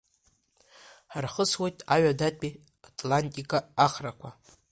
[1.13, 2.53] Ҳархысуеит Аҩадатәи
[2.87, 4.29] Атлантика ахрақәа.